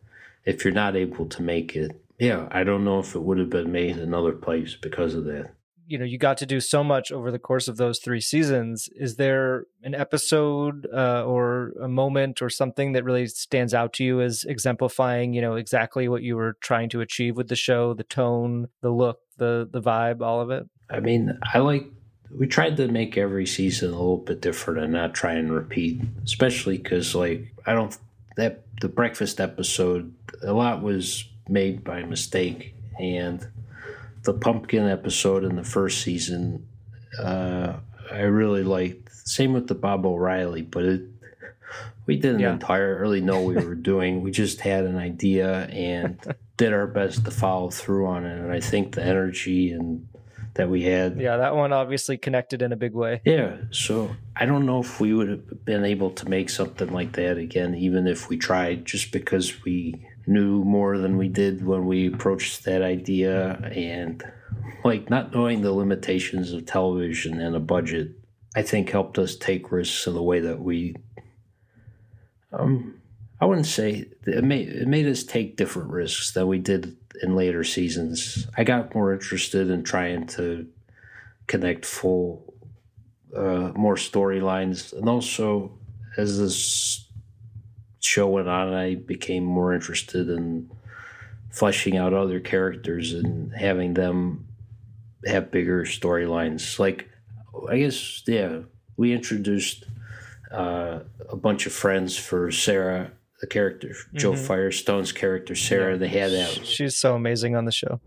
[0.45, 2.01] if you're not able to make it.
[2.19, 5.25] Yeah, I don't know if it would have been made in another place because of
[5.25, 5.51] that.
[5.91, 8.89] You know, you got to do so much over the course of those three seasons.
[8.95, 14.03] Is there an episode uh, or a moment or something that really stands out to
[14.03, 17.93] you as exemplifying, you know, exactly what you were trying to achieve with the show,
[17.93, 20.65] the tone, the look, the the vibe, all of it?
[20.89, 21.87] I mean, I like
[22.37, 26.01] we tried to make every season a little bit different and not try and repeat,
[26.23, 27.97] especially because like I don't
[28.37, 33.45] that the breakfast episode a lot was made by mistake and
[34.23, 36.67] the pumpkin episode in the first season
[37.19, 37.73] uh,
[38.11, 39.11] I really liked.
[39.11, 41.01] Same with the Baba O'Riley, but it
[42.05, 42.53] we didn't yeah.
[42.53, 44.21] entirely know we were doing.
[44.21, 46.19] We just had an idea and
[46.57, 48.37] did our best to follow through on it.
[48.37, 50.07] And I think the energy and
[50.55, 51.19] that we had.
[51.19, 53.21] Yeah, that one obviously connected in a big way.
[53.23, 57.13] Yeah, so I don't know if we would have been able to make something like
[57.13, 61.85] that again, even if we tried, just because we knew more than we did when
[61.85, 64.23] we approached that idea and
[64.83, 68.11] like not knowing the limitations of television and a budget
[68.55, 70.95] i think helped us take risks in the way that we
[72.53, 72.95] um
[73.39, 77.35] i wouldn't say it made, it made us take different risks than we did in
[77.35, 78.47] later seasons.
[78.57, 80.67] I got more interested in trying to
[81.47, 82.53] connect full,
[83.35, 85.71] uh, more storylines, and also
[86.17, 87.00] as this
[88.01, 90.69] show went on, and I became more interested in
[91.49, 94.45] fleshing out other characters and having them
[95.25, 96.79] have bigger storylines.
[96.79, 97.09] Like,
[97.69, 98.59] I guess, yeah,
[98.97, 99.85] we introduced
[100.51, 104.37] uh, a bunch of friends for Sarah, the character, Jo Mhm.
[104.47, 105.97] Firestone's character, Sarah.
[105.97, 106.65] They had that.
[106.65, 107.99] She's so amazing on the show.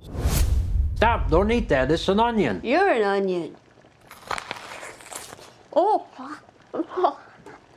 [0.97, 1.91] Stop, don't eat that.
[1.91, 2.61] It's an onion.
[2.63, 3.57] You're an onion.
[5.77, 6.07] Oh,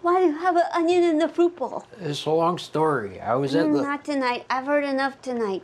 [0.08, 1.86] why do you have an onion in the fruit bowl?
[2.00, 3.20] It's a long story.
[3.20, 3.82] I was at Mm, the.
[3.82, 4.46] Not tonight.
[4.50, 5.64] I've heard enough tonight.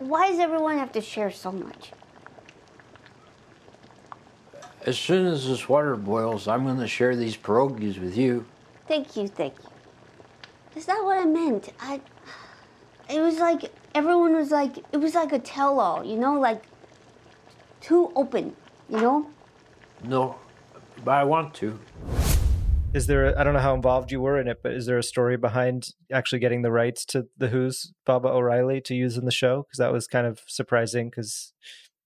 [0.00, 1.92] Why does everyone have to share so much?
[4.84, 8.44] As soon as this water boils, I'm going to share these pierogies with you.
[8.88, 9.70] Thank you, thank you.
[10.74, 11.72] Is that what I meant?
[11.78, 12.00] I.
[13.08, 16.64] It was like everyone was like it was like a tell-all, you know, like
[17.80, 18.56] too open,
[18.88, 19.30] you know.
[20.02, 20.34] No,
[21.04, 21.78] but I want to.
[22.94, 23.26] Is there?
[23.26, 25.36] A, I don't know how involved you were in it, but is there a story
[25.36, 29.62] behind actually getting the rights to the Who's Baba O'Riley to use in the show?
[29.62, 31.08] Because that was kind of surprising.
[31.08, 31.52] Because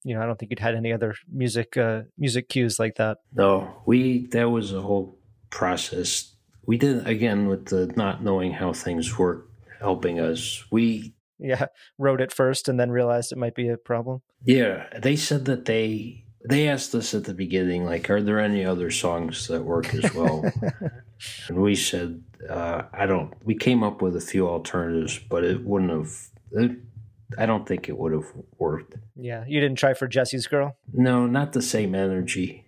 [0.04, 3.18] you know, I don't think you'd had any other music uh, music cues like that.
[3.34, 5.18] No, we that was a whole
[5.50, 6.32] process.
[6.66, 9.48] We did again with the not knowing how things work,
[9.80, 10.64] helping us.
[10.70, 11.66] We Yeah,
[11.98, 14.22] wrote it first and then realized it might be a problem.
[14.44, 18.64] yeah, they said that they they asked us at the beginning, like, are there any
[18.64, 20.44] other songs that work as well?
[21.48, 23.32] and we said, uh, I don't.
[23.44, 26.12] We came up with a few alternatives, but it wouldn't have.
[26.52, 26.78] It,
[27.38, 28.94] I don't think it would have worked.
[29.16, 30.76] Yeah, you didn't try for Jessie's Girl.
[30.92, 32.64] No, not the same energy.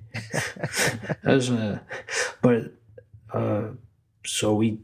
[1.22, 1.80] As a,
[2.42, 2.72] but
[3.32, 3.68] uh,
[4.24, 4.80] so we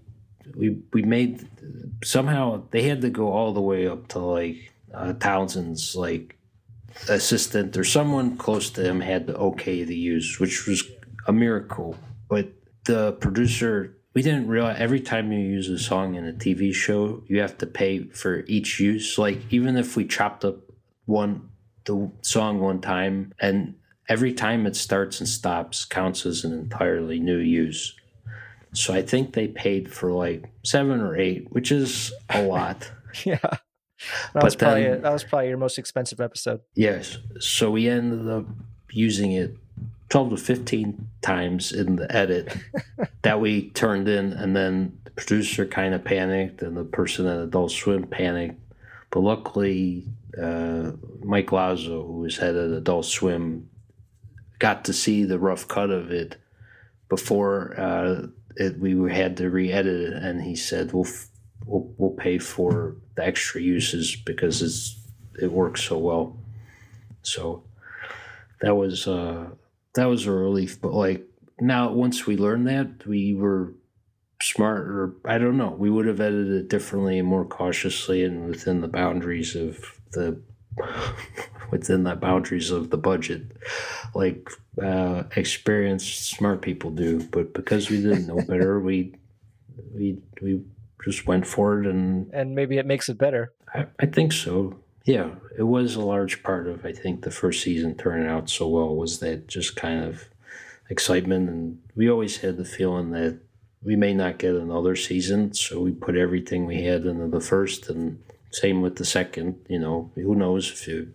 [0.55, 1.49] we we made
[2.05, 6.39] somehow they had to go all the way up to like uh, Townshend's like
[7.09, 10.83] assistant or someone close to him had to okay the use, which was
[11.27, 11.97] a miracle.
[12.29, 12.53] But
[12.85, 17.23] the producer, we didn't realize every time you use a song in a TV show,
[17.27, 19.19] you have to pay for each use.
[19.19, 20.57] Like even if we chopped up
[21.07, 21.51] one
[21.85, 23.75] the song one time and
[24.09, 27.95] every time it starts and stops counts as an entirely new use.
[28.73, 32.91] So I think they paid for like seven or eight, which is a lot.
[33.25, 33.59] yeah,
[34.33, 36.61] that But was probably then- that was probably your most expensive episode.
[36.75, 37.19] Yes.
[37.41, 38.47] So we ended up
[38.91, 39.57] using it
[40.11, 42.57] 12 to 15 times in the edit
[43.23, 44.33] that we turned in.
[44.33, 48.61] And then the producer kind of panicked and the person at Adult Swim panicked.
[49.11, 50.05] But luckily,
[50.41, 53.69] uh, Mike Lazzo, who was head of Adult Swim,
[54.59, 56.37] got to see the rough cut of it
[57.09, 60.13] before uh, it, we had to re-edit it.
[60.15, 61.29] And he said, we'll, f-
[61.65, 64.99] we'll, we'll pay for the extra uses because it's,
[65.41, 66.37] it works so well.
[67.23, 67.65] So
[68.61, 69.47] that was uh,
[69.95, 70.81] that was a relief.
[70.81, 71.27] But like
[71.61, 73.73] now, once we learned that, we were
[74.43, 78.49] smart, or I don't know, we would have edited it differently and more cautiously, and
[78.49, 80.41] within the boundaries of the
[81.71, 83.43] within the boundaries of the budget,
[84.15, 84.49] like
[84.83, 87.23] uh, experienced smart people do.
[87.31, 89.15] But because we didn't know better, we
[89.95, 90.63] we we
[91.05, 93.53] just went for it and And maybe it makes it better.
[93.75, 94.79] I, I think so.
[95.05, 98.69] Yeah, it was a large part of I think the first season turning out so
[98.69, 100.29] well was that just kind of
[100.89, 103.41] excitement, and we always had the feeling that
[103.83, 107.91] we may not get another season, so we put everything we had into the first,
[107.91, 108.19] and
[108.51, 109.57] same with the second.
[109.69, 111.09] You know, who knows if it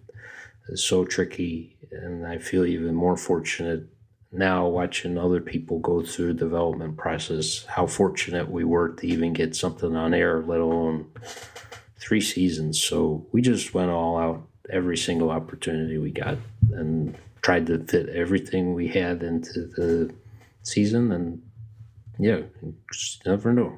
[0.70, 3.88] is so tricky, and I feel even more fortunate
[4.32, 7.66] now watching other people go through development process.
[7.66, 11.12] How fortunate we were to even get something on air, let alone
[12.00, 12.82] three seasons.
[12.82, 16.38] So we just went all out every single opportunity we got
[16.72, 20.14] and tried to fit everything we had into the
[20.62, 21.12] season.
[21.12, 21.42] And
[22.20, 22.42] yeah,
[22.94, 23.78] just never know.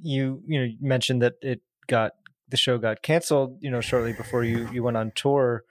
[0.00, 2.12] You you know mentioned that it got
[2.48, 3.58] the show got canceled.
[3.60, 5.64] You know shortly before you you went on tour.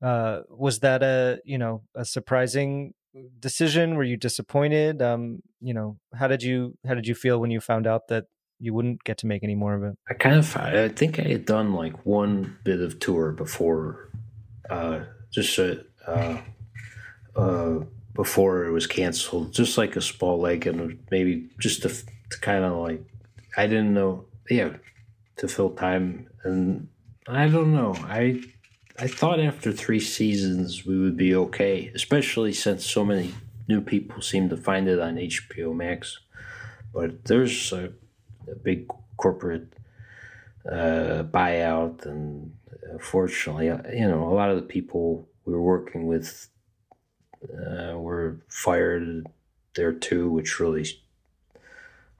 [0.00, 2.94] Uh, was that a you know a surprising
[3.40, 3.96] decision?
[3.96, 5.02] Were you disappointed?
[5.02, 8.24] Um, you know how did you how did you feel when you found out that
[8.58, 9.96] you wouldn't get to make any more of it?
[10.08, 14.10] I kind of, I think I had done like one bit of tour before,
[14.70, 15.00] uh,
[15.32, 15.74] just uh,
[16.06, 16.38] uh,
[17.36, 17.80] uh,
[18.14, 22.64] before it was canceled, just like a small leg and maybe just to, to kind
[22.64, 23.04] of like,
[23.56, 24.76] I didn't know, yeah,
[25.36, 26.28] to fill time.
[26.44, 26.88] And
[27.26, 27.94] I don't know.
[28.04, 28.40] I,
[28.96, 33.34] I thought after three seasons we would be okay, especially since so many
[33.66, 36.20] new people seem to find it on HBO Max.
[36.92, 37.92] But there's a,
[38.48, 38.86] a big
[39.16, 39.72] corporate
[40.70, 42.52] uh, buyout, and
[43.00, 46.48] fortunately, uh, you know, a lot of the people we were working with
[47.52, 49.26] uh, were fired
[49.74, 50.86] there too, which really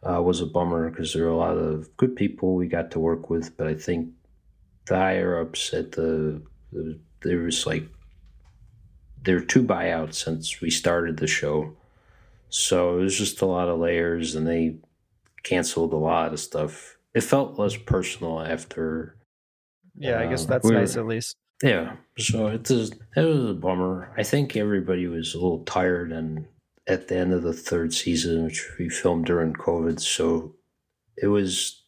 [0.02, 2.98] uh, was a bummer because there were a lot of good people we got to
[2.98, 4.08] work with, but I think
[4.86, 6.42] the higher ups at the
[7.22, 7.88] there was like
[9.22, 11.74] there were two buyouts since we started the show.
[12.50, 14.76] So it was just a lot of layers and they
[15.42, 16.96] canceled a lot of stuff.
[17.14, 19.16] It felt less personal after.
[19.96, 21.36] Yeah, I guess um, that's we were- nice at least.
[21.62, 24.12] Yeah, so it was it was a bummer.
[24.18, 26.46] I think everybody was a little tired, and
[26.86, 30.56] at the end of the third season, which we filmed during COVID, so
[31.16, 31.84] it was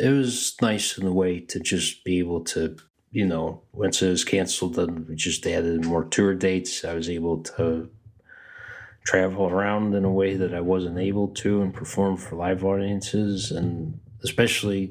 [0.00, 2.76] it was nice in a way to just be able to,
[3.14, 6.84] you know, once it was canceled, then we just added more tour dates.
[6.84, 7.88] I was able to
[9.04, 13.52] travel around in a way that I wasn't able to and perform for live audiences,
[13.52, 14.90] and especially,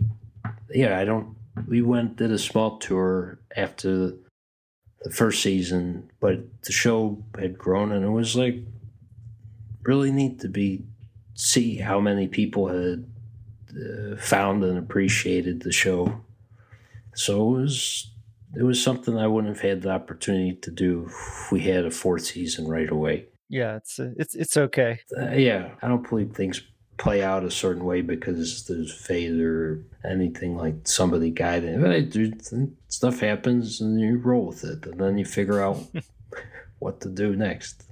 [0.69, 1.35] yeah, I don't
[1.67, 4.13] we went did a small tour after
[5.01, 8.55] the first season, but the show had grown and it was like
[9.83, 10.85] really neat to be
[11.35, 13.05] see how many people had
[13.69, 16.21] uh, found and appreciated the show.
[17.15, 18.12] So it was
[18.55, 21.91] it was something I wouldn't have had the opportunity to do if we had a
[21.91, 23.25] fourth season right away.
[23.49, 24.99] Yeah, it's uh, it's it's okay.
[25.17, 26.61] Uh, yeah, I don't believe things
[26.97, 31.81] play out a certain way because there's fate or anything like somebody guiding.
[31.81, 32.41] Hey, dude,
[32.87, 35.77] stuff happens and you roll with it, and then you figure out
[36.79, 37.83] what to do next.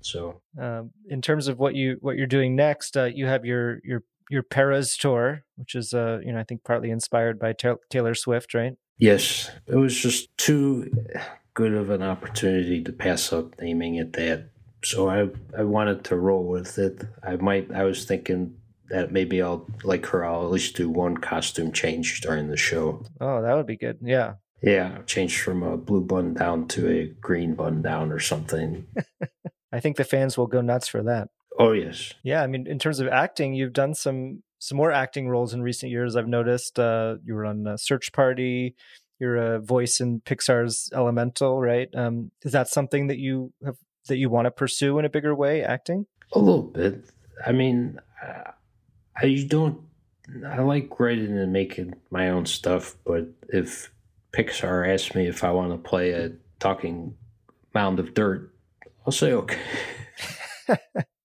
[0.00, 3.80] So Um, in terms of what you what you're doing next, uh, you have your
[3.84, 7.76] your your Peras tour, which is uh you know I think partly inspired by Ta-
[7.90, 8.74] Taylor Swift, right?
[8.98, 10.90] Yes, it was just too
[11.54, 14.50] good of an opportunity to pass up naming it that.
[14.82, 17.02] So I I wanted to roll with it.
[17.22, 18.56] I might I was thinking
[18.90, 20.24] that maybe I'll like her.
[20.24, 23.02] I'll at least do one costume change during the show.
[23.20, 23.98] Oh, that would be good.
[24.02, 24.34] Yeah.
[24.62, 28.86] Yeah, change from a blue button down to a green button down or something.
[29.72, 31.28] I think the fans will go nuts for that.
[31.58, 35.28] Oh yes, Yeah, I mean, in terms of acting, you've done some some more acting
[35.28, 36.16] roles in recent years.
[36.16, 38.74] I've noticed uh, you were on uh, Search Party.
[39.18, 41.88] You're a voice in Pixar's Elemental, right?
[41.94, 43.76] Um, is that something that you have
[44.08, 46.06] that you want to pursue in a bigger way, acting?
[46.34, 47.04] a little bit.
[47.46, 48.52] I mean, I,
[49.16, 49.80] I don't.
[50.46, 53.92] I like writing and making my own stuff, but if
[54.32, 57.14] Pixar asks me if I want to play a talking
[57.74, 58.50] mound of dirt,
[59.06, 59.58] I'll say okay.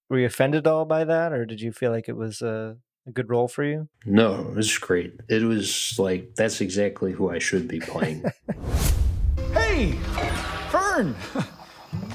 [0.10, 2.76] Were you offended at all by that, or did you feel like it was a,
[3.08, 3.88] a good role for you?
[4.06, 5.14] No, it was great.
[5.30, 8.24] It was like that's exactly who I should be playing.
[9.54, 9.94] Hey,
[10.70, 11.16] Fern.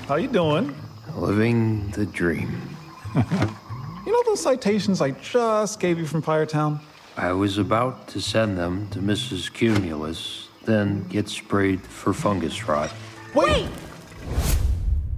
[0.06, 0.74] How you doing?
[1.16, 2.60] Living the dream.
[4.06, 6.78] You know those citations I just gave you from Firetown?
[7.16, 9.50] I was about to send them to Mrs.
[9.50, 12.92] Cumulus, then get sprayed for fungus rot.
[13.34, 13.66] Wait.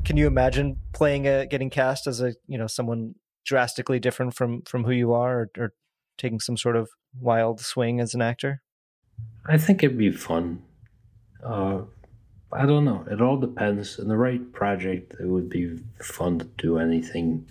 [0.05, 3.17] Can you imagine playing a getting cast as a you know someone
[3.47, 5.73] drastically different from from who you are, or, or
[6.19, 8.63] taking some sort of wild swing as an actor?
[9.47, 10.63] I think it'd be fun.
[11.43, 11.83] Uh,
[12.53, 13.05] I don't know.
[13.11, 13.99] It all depends.
[13.99, 17.47] In the right project, it would be fun to do anything.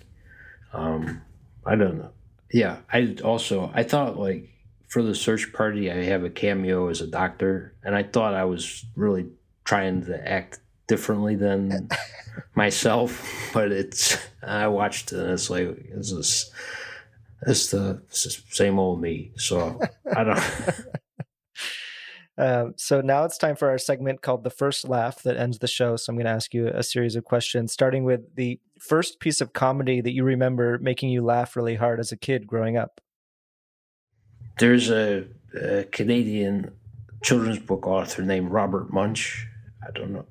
[0.72, 1.22] Um,
[1.64, 2.10] I don't know.
[2.52, 4.48] Yeah, I also I thought like
[4.88, 8.44] for the search party, I have a cameo as a doctor, and I thought I
[8.44, 9.26] was really
[9.64, 11.88] trying to act differently than
[12.54, 13.50] myself.
[13.52, 16.52] But it's I watched it, and it's like this
[17.42, 18.02] is the
[18.50, 19.32] same old me.
[19.36, 19.80] So
[20.14, 20.40] I don't.
[22.38, 25.66] Uh, so now it's time for our segment called the first laugh that ends the
[25.66, 25.96] show.
[25.96, 29.40] So I'm going to ask you a series of questions, starting with the first piece
[29.40, 33.00] of comedy that you remember making you laugh really hard as a kid growing up.
[34.58, 35.24] There's a,
[35.58, 36.72] a Canadian
[37.22, 39.46] children's book author named Robert Munsch.
[39.86, 40.26] I don't know.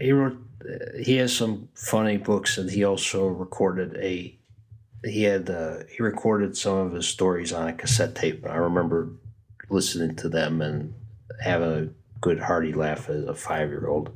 [0.00, 0.38] He wrote.
[0.62, 4.38] Uh, he has some funny books, and he also recorded a.
[5.04, 8.46] He had uh, he recorded some of his stories on a cassette tape.
[8.46, 9.12] I remember
[9.68, 10.94] listening to them and
[11.40, 11.88] having a
[12.20, 14.10] good hearty laugh as a five year old.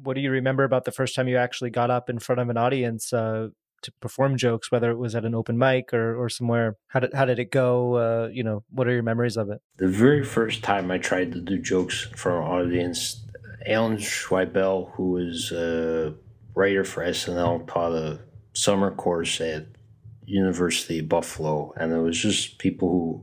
[0.00, 2.48] What do you remember about the first time you actually got up in front of
[2.48, 3.48] an audience uh,
[3.82, 6.76] to perform jokes, whether it was at an open mic or, or somewhere?
[6.88, 7.94] How did how did it go?
[7.94, 9.60] Uh, you know, what are your memories of it?
[9.76, 13.24] The very first time I tried to do jokes in front of an audience,
[13.68, 16.14] Alan Zweibel, who was a
[16.54, 18.18] writer for SNL, taught a
[18.54, 19.66] summer course at
[20.24, 23.22] University of Buffalo, and it was just people who,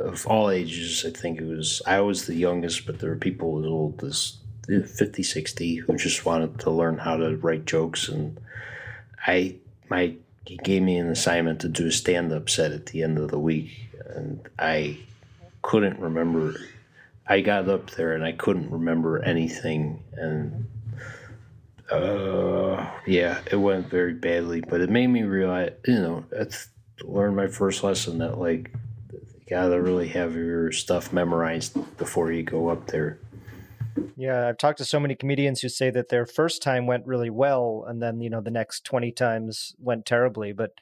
[0.00, 3.58] of all ages, I think it was, I was the youngest, but there were people
[3.58, 8.38] as old as 50, 60 who just wanted to learn how to write jokes, and
[9.26, 9.56] I,
[9.88, 10.14] my,
[10.46, 13.40] he gave me an assignment to do a stand-up set at the end of the
[13.40, 14.98] week, and I
[15.62, 16.54] couldn't remember.
[17.30, 20.66] I got up there and I couldn't remember anything, and
[21.88, 24.60] uh, yeah, it went very badly.
[24.60, 26.70] But it made me realize, you know, that's
[27.02, 28.72] learned my first lesson that like
[29.12, 33.20] you gotta really have your stuff memorized before you go up there.
[34.16, 37.30] Yeah, I've talked to so many comedians who say that their first time went really
[37.30, 40.52] well, and then you know the next twenty times went terribly.
[40.52, 40.72] But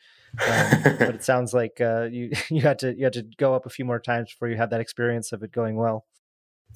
[0.40, 3.66] um, but it sounds like uh, you you had to you had to go up
[3.66, 6.06] a few more times before you had that experience of it going well.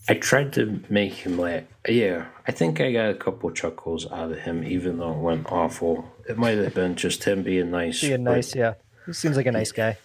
[0.08, 1.62] I tried to make him laugh.
[1.88, 5.50] Yeah, I think I got a couple chuckles out of him, even though it went
[5.50, 6.12] awful.
[6.28, 8.00] It might have been just him being nice.
[8.00, 8.74] Being nice, yeah.
[9.06, 9.98] He seems like a nice guy.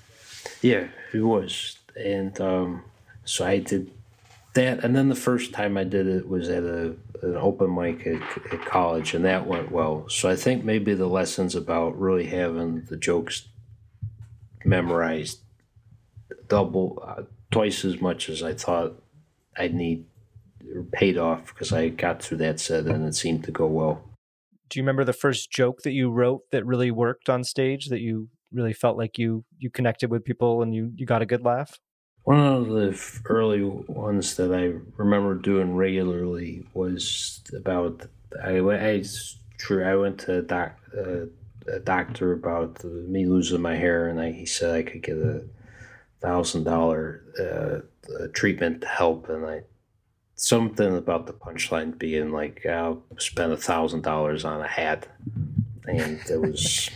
[0.61, 2.83] Yeah, he was, and um,
[3.25, 3.91] so I did
[4.53, 4.83] that.
[4.83, 8.21] And then the first time I did it was at a an open mic at,
[8.53, 10.07] at college, and that went well.
[10.09, 13.47] So I think maybe the lessons about really having the jokes
[14.63, 15.39] memorized
[16.47, 19.01] double, uh, twice as much as I thought
[19.57, 20.05] I'd need
[20.91, 24.03] paid off because I got through that set and it seemed to go well.
[24.69, 28.01] Do you remember the first joke that you wrote that really worked on stage that
[28.01, 31.43] you really felt like you you connected with people and you you got a good
[31.43, 31.79] laugh?
[32.23, 38.07] One of the early ones that I remember doing regularly was about
[38.43, 39.03] I I
[39.57, 41.25] true I went to a, doc, uh,
[41.71, 45.45] a doctor about me losing my hair and I, he said I could get a
[46.19, 47.23] thousand dollar
[48.19, 49.61] uh, treatment help and I
[50.37, 55.07] something about the punchline being like I'll spend a thousand dollars on a hat
[55.87, 56.89] and it was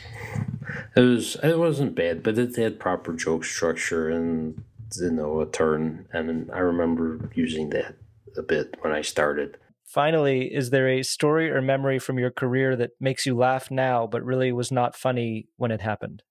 [0.96, 4.64] it was it wasn't bad but it had proper joke structure and
[4.96, 7.96] you know a turn and I remember using that
[8.38, 9.58] a bit when I started.
[9.86, 14.06] Finally is there a story or memory from your career that makes you laugh now
[14.06, 16.22] but really was not funny when it happened?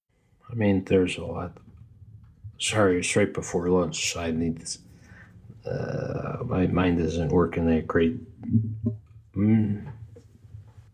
[0.49, 1.57] I mean there's a lot
[2.61, 4.79] sorry it's right before lunch I need this
[5.65, 8.19] uh, my mind isn't working that great.
[9.35, 9.93] Mm.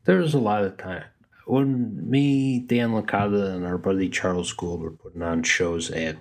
[0.05, 1.05] There was a lot of time
[1.47, 6.17] when me, Dan Licata, and our buddy Charles Gould were putting on shows at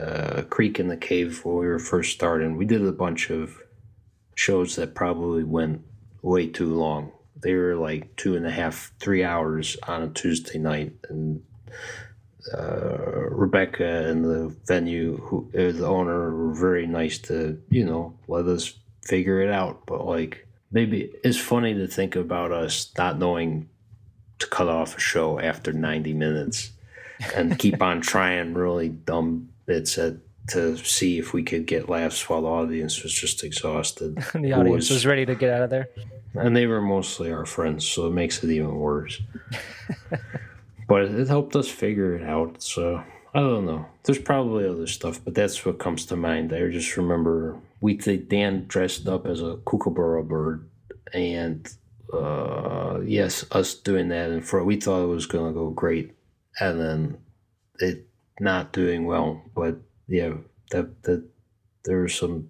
[0.00, 2.56] uh, Creek and the Cave when we were first starting.
[2.56, 3.58] We did a bunch of
[4.34, 5.82] shows that probably went
[6.22, 7.12] way too long.
[7.42, 11.42] They were like two and a half, three hours on a Tuesday night, and
[12.54, 18.18] uh, Rebecca and the venue, who uh, the owner, were very nice to you know
[18.28, 19.86] let us figure it out.
[19.86, 23.68] But like maybe it's funny to think about us not knowing
[24.38, 26.72] to cut off a show after ninety minutes
[27.34, 30.14] and keep on trying really dumb bits at
[30.48, 34.16] to see if we could get laughs while the audience was just exhausted.
[34.34, 35.88] the audience was, was ready to get out of there.
[36.34, 39.20] And they were mostly our friends, so it makes it even worse.
[40.86, 42.62] but it helped us figure it out.
[42.62, 43.02] So
[43.34, 43.86] I don't know.
[44.04, 46.52] There's probably other stuff, but that's what comes to mind.
[46.52, 50.68] I just remember we Dan dressed up as a kookaburra bird,
[51.12, 51.68] and
[52.12, 56.14] uh, yes, us doing that, and for we thought it was gonna go great,
[56.60, 57.18] and then
[57.80, 58.06] it
[58.40, 59.42] not doing well.
[59.54, 59.76] But
[60.08, 60.34] yeah,
[60.70, 61.24] that that
[61.84, 62.48] there some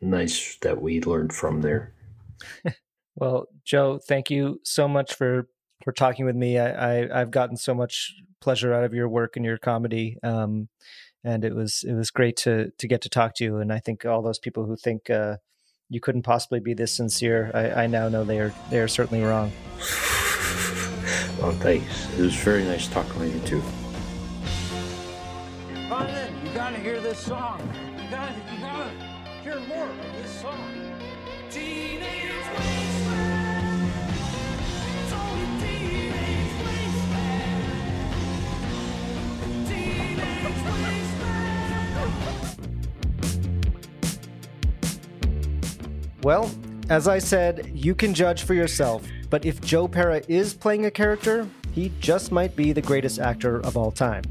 [0.00, 1.94] nice that we learned from there.
[3.16, 5.48] well, Joe, thank you so much for
[5.84, 6.58] for talking with me.
[6.58, 10.68] I, I have gotten so much pleasure out of your work and your comedy, um,
[11.22, 13.58] and it was it was great to to get to talk to you.
[13.58, 15.36] And I think all those people who think uh,
[15.90, 19.22] you couldn't possibly be this sincere, I, I now know they are they are certainly
[19.22, 19.52] wrong.
[21.38, 22.08] well, thanks.
[22.18, 23.62] It was very nice talking with you too.
[25.90, 27.93] Ryan, you gotta hear this song.
[46.24, 46.50] Well,
[46.88, 50.90] as I said, you can judge for yourself, but if Joe Pera is playing a
[50.90, 54.24] character, he just might be the greatest actor of all time.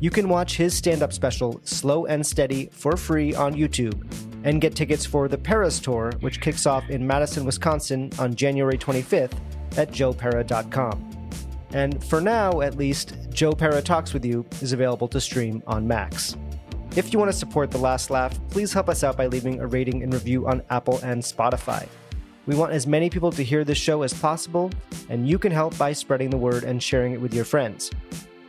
[0.00, 4.02] You can watch his stand up special, Slow and Steady, for free on YouTube,
[4.42, 8.78] and get tickets for the Peras Tour, which kicks off in Madison, Wisconsin on January
[8.78, 9.36] 25th
[9.76, 11.28] at joepera.com.
[11.74, 15.86] And for now, at least, Joe Pera Talks with You is available to stream on
[15.86, 16.36] Max.
[16.94, 19.66] If you want to support The Last Laugh, please help us out by leaving a
[19.66, 21.88] rating and review on Apple and Spotify.
[22.44, 24.70] We want as many people to hear this show as possible,
[25.08, 27.90] and you can help by spreading the word and sharing it with your friends.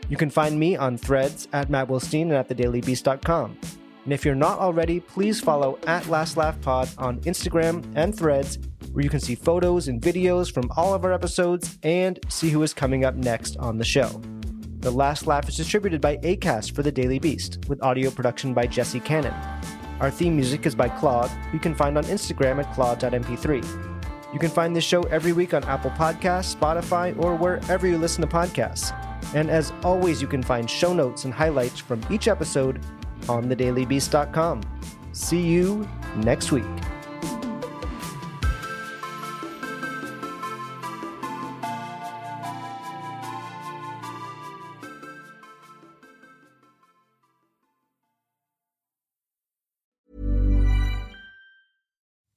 [0.10, 3.58] You can find me on threads at Matt Wilstein and at thedailybeast.com.
[4.04, 8.60] And if you're not already, please follow at Last Laugh Pod on Instagram and threads,
[8.92, 12.62] where you can see photos and videos from all of our episodes and see who
[12.62, 14.22] is coming up next on the show.
[14.84, 18.68] The Last Laugh is distributed by ACAST for The Daily Beast, with audio production by
[18.68, 19.34] Jesse Cannon.
[20.02, 24.34] Our theme music is by Claude, who you can find on Instagram at claude.mp3.
[24.34, 28.24] You can find this show every week on Apple Podcasts, Spotify, or wherever you listen
[28.24, 28.92] to podcasts.
[29.34, 32.82] And as always, you can find show notes and highlights from each episode
[33.30, 34.64] on thedailybeast.com.
[35.14, 36.66] See you next week.